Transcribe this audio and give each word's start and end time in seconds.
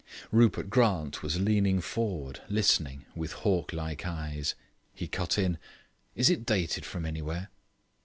Rupert 0.31 0.71
Grant 0.71 1.21
was 1.21 1.39
leaning 1.39 1.79
forward 1.79 2.41
listening 2.49 3.05
with 3.15 3.33
hawk 3.33 3.71
like 3.71 4.03
eyes. 4.03 4.55
He 4.95 5.07
cut 5.07 5.37
in: 5.37 5.59
"Is 6.15 6.27
it 6.31 6.43
dated 6.43 6.85
from 6.85 7.05
anywhere?" 7.05 7.51